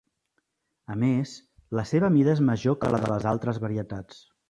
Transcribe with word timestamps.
A 0.93 0.95
més, 1.03 1.35
la 1.81 1.85
seva 1.91 2.11
mida 2.17 2.35
és 2.35 2.43
major 2.51 2.81
que 2.83 2.93
la 2.97 3.03
de 3.07 3.15
les 3.15 3.33
altres 3.37 3.65
varietats. 3.69 4.29